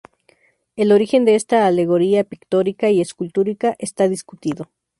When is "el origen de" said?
0.75-1.35